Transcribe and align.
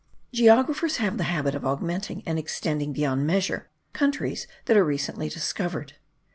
Geographers 0.33 0.97
have 0.97 1.19
the 1.19 1.25
habit 1.25 1.53
of 1.53 1.63
augmenting 1.63 2.23
and 2.25 2.39
extending 2.39 2.91
beyond 2.91 3.27
measure 3.27 3.69
countries 3.93 4.47
that 4.65 4.75
are 4.75 4.83
recently 4.83 5.29
discovered. 5.29 5.93